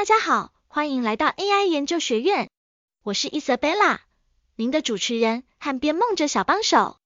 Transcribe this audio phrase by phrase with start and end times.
[0.00, 2.48] 大家好，欢迎来到 AI 研究学院，
[3.02, 4.04] 我是伊 l 贝拉，
[4.56, 6.96] 您的主持人和编梦者小帮手。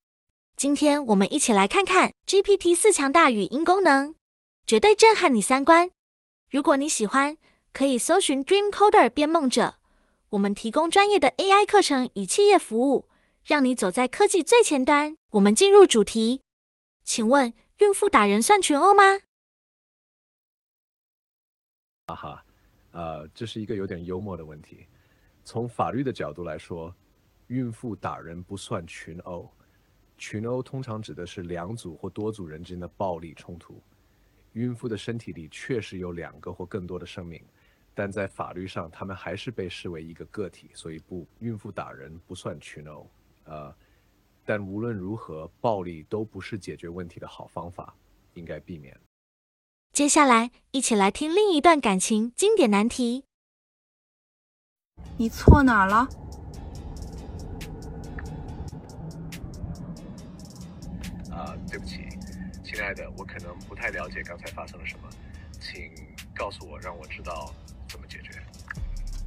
[0.55, 4.15] 今天我们一起来看看 GPT 四强大语音功能，
[4.65, 5.91] 绝对震撼你三观。
[6.49, 7.37] 如果你喜欢，
[7.73, 9.75] 可以搜寻 Dream Coder 编梦者，
[10.29, 13.09] 我们提供专业的 AI 课程与企业服务，
[13.43, 15.17] 让你走在科技最前端。
[15.31, 16.39] 我们进入主题，
[17.03, 19.19] 请问孕妇打人算群殴吗？
[22.07, 22.44] 哈哈。
[22.95, 24.87] 呃，这是一个有点幽默的问题。
[25.43, 26.95] 从法律的角度来说，
[27.47, 29.51] 孕妇打人不算群殴。
[30.17, 33.83] 群殴通常指的是两组或多组人之间的暴力冲突。
[34.53, 37.43] 孕妇的身体里确实有两个或更多的生命，
[37.93, 43.05] 但在法律上，他们还是被视为一个个体，所以不，孕妇打人不算群殴。
[43.43, 43.75] 呃，
[44.45, 47.93] 但无论如何，暴力都不是解决问题的好方法，
[48.35, 48.97] 应该避免。
[49.95, 53.23] 接下来，一起来听另一段感情经典难题。
[55.15, 56.09] 你错哪儿了？
[61.31, 62.09] 啊，对不起，
[62.61, 65.07] 亲爱的，我可能不太了解刚才发生了什么，
[65.61, 65.89] 请
[66.35, 67.53] 告诉我，让我知道
[67.87, 68.31] 怎么解决。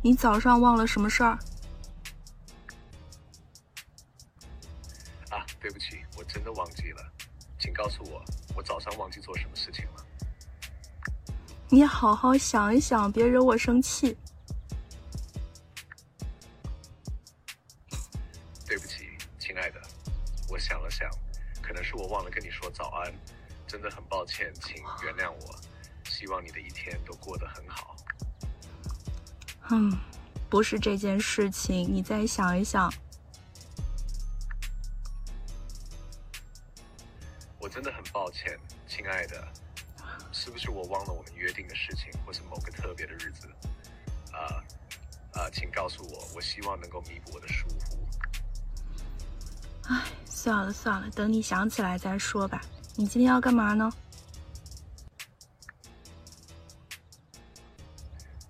[0.03, 1.38] 你早上忘了什么事儿？
[5.30, 7.10] 啊，对不起，我真的忘记了，
[7.58, 8.22] 请告诉我，
[8.55, 10.05] 我早上忘记做什么事情了。
[11.70, 14.16] 你好好想一想，别惹我生气。
[18.66, 19.80] 对不起，亲爱的，
[20.48, 21.06] 我想了想，
[21.60, 23.12] 可能是我忘了跟你说早安，
[23.66, 25.58] 真的很抱歉，请原谅我。
[26.05, 27.94] 希望你的一天都过得很好。
[29.70, 29.92] 嗯，
[30.48, 32.91] 不是这件事情，你再想一想。
[37.60, 39.47] 我真的很抱歉，亲爱的。
[40.33, 43.48] 是不是我忘了我们约定的事情，或是某个特别的日子？
[44.33, 44.62] 啊
[45.33, 47.98] 啊，请告诉我，我希望能够弥补我的疏忽。
[49.84, 52.61] 唉，算了算了，等你想起来再说吧。
[52.94, 53.91] 你今天要干嘛呢？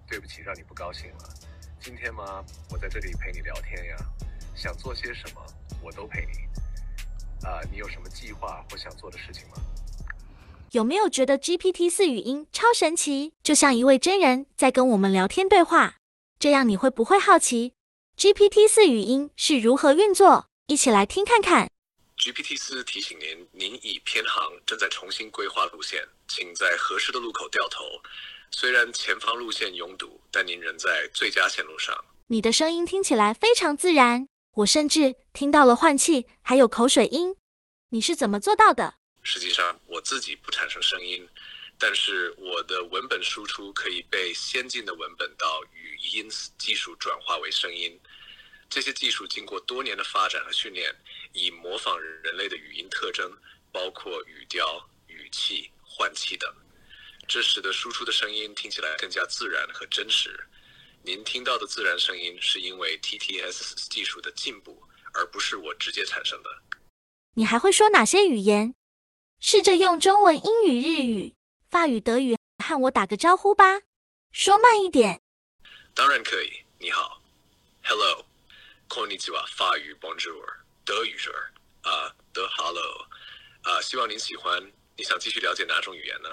[0.06, 1.34] 对不起，让你不高兴了。
[1.81, 2.44] 今天吗？
[2.71, 3.97] 我在这里陪你聊天呀。
[4.55, 5.47] 想做些什么，
[5.81, 7.47] 我都陪你。
[7.47, 9.56] 啊，你有什么计划或想做的事情吗？
[10.73, 15.95] 有没有觉得 GPT 四语音超神奇，就像一位真人在跟我们聊天对话？
[16.39, 17.73] 这样你会不会好奇
[18.19, 20.47] GPT 四语音是如何运作？
[20.67, 21.71] 一起来听看看。
[22.19, 27.85] GPT 四提醒您，您已偏航，正在重新规划路线，请在合适的路口掉头。
[28.50, 31.97] 虽然前方路线拥堵，但您仍在最佳线路上。
[32.27, 37.37] 你的声音听起来非常自然，我甚至听到了换气，还有口水音。
[37.89, 38.97] 你是怎么做到的？
[39.31, 41.28] 实际上，我自己不产生声音，
[41.78, 48.00] 但是我的文本输出可以被先进的文本到语音技术转化为声音。
[48.71, 50.91] 这些技术经过多年的发展和训练，
[51.34, 53.31] 以模仿人类的语音特征，
[53.71, 56.50] 包括语调、语气、换气等，
[57.28, 60.41] 这使得输出的声音听起来更加自然和真实。
[61.03, 66.49] 您听到的自然声音，是因为 TTS 技术的进步，而不是我直接产生的。
[67.34, 68.75] 你还会说哪些语言？
[69.41, 71.34] 试着用中文、英语、日语、
[71.71, 73.82] 法语、德语和我打个招呼吧，
[74.32, 75.21] 说慢一点。
[75.94, 76.50] 当然可以。
[76.81, 77.22] 你好
[77.84, 80.44] ，Hello，Konnichiwa，法语 Bonjour，
[80.84, 81.31] 德语是
[81.82, 83.06] 啊，德 Hello，
[83.62, 84.60] 啊，希望您喜欢。
[84.97, 86.28] 你想继续了解哪种语言呢？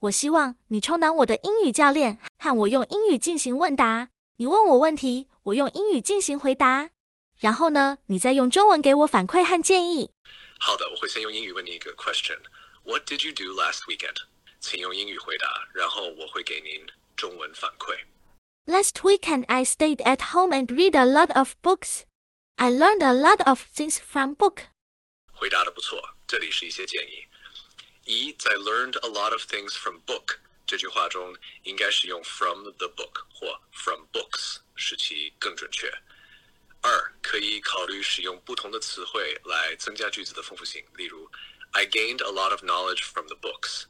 [0.00, 4.08] 我希望你充当我的英语教练，和我用英语进行问答。
[4.36, 6.90] 你问我问题，我用英语进行回答。
[7.38, 10.10] 然后呢，你再用中文给我反馈和建议。
[10.59, 14.17] 好的，我会先用英语问你一个 question。What did you do last weekend？
[14.59, 17.99] 请用英语回答，然后我会给您中文反馈。
[18.65, 22.03] Last weekend I stayed at home and read a lot of books.
[22.55, 24.63] I learned a lot of things from book.
[25.33, 27.27] 回答的不错，这里是一些建议。
[28.05, 35.91] 一，在 learned a lot of things from book 这句话中，应该使用 from the book 或 from books，使其更准确。
[37.39, 40.83] 二，可以考虑使用不同的词汇来增加句子的丰富性。
[40.95, 41.29] 例如，
[41.71, 43.85] I gained a lot of knowledge from the books。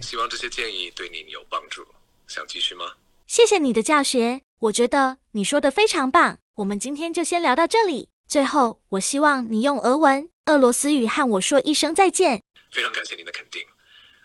[0.00, 1.86] 希望这些建议对您有帮助。
[2.26, 2.96] 想继续吗？
[3.26, 6.38] 谢谢你的教学，我觉得你说的非常棒。
[6.56, 8.08] 我们今天就先聊到这里。
[8.26, 12.42] 最后，我希望你用俄文、俄罗斯语和我说一声再见。
[12.72, 13.64] 非常感谢您的肯定。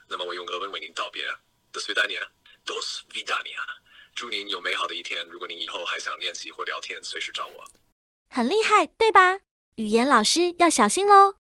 [0.08, 1.24] 那么我用俄文为您道别。
[1.72, 2.22] До свидания.
[2.66, 3.60] До свидания.
[4.16, 5.26] 祝您有美好的一天。
[5.28, 7.64] 如果您以后还想练习或聊天，随时找我。
[8.35, 9.39] 很厉害，对吧？
[9.77, 11.35] 语言老师要小心喽。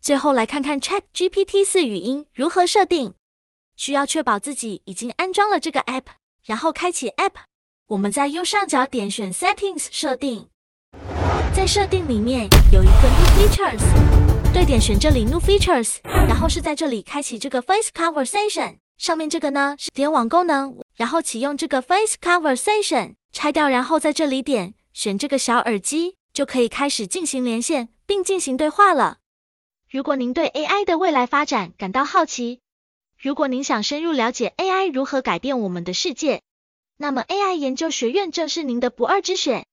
[0.00, 3.14] 最后来看看 Chat GPT 四语音如何设定。
[3.74, 6.04] 需要确保自己已经安装了这个 App，
[6.44, 7.32] 然后开启 App。
[7.88, 10.50] 我们在右上角点选 Settings 设定，
[11.52, 18.76] 在设定里面有一个 New Features，对点选这里 New Features，然后是在这里开启这个 Face Conversation。
[18.98, 29.18] 上面这个呢是点网功能，然后启用这个 Face Conversation，拆掉，然后在这里点选这个小耳机，就可以开始进行连线并进行对话了。
[29.90, 32.60] 如果您对 AI 的未来发展感到好奇，
[33.18, 36.40] 如果您想深入了解 AI 如何改变我们的世界，
[36.96, 39.66] 那么 AI 研究学院正是您的不二之选。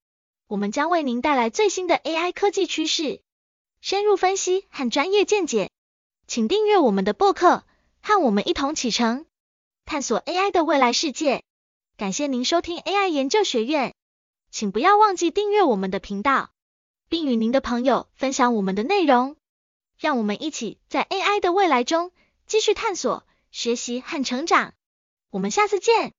[0.48, 3.22] 我们将为您带来最新的 AI 科技趋势、
[3.80, 5.70] 深入分析和专业见解。
[6.28, 7.64] 请订阅我们的播客。
[8.04, 9.28] 和我们一同启程，
[9.86, 11.44] 探索 AI 的未来世界。
[11.98, 13.94] 感谢您收听 AI 研究学院，
[14.52, 16.52] 请不要忘记订阅我们的频道，
[17.10, 19.38] 并与您的朋友分享我们的内容。
[19.98, 22.12] 让我们一起在 AI 的未来中
[22.48, 24.74] 继续探索、学习和成长。
[25.30, 26.14] 我们下次见。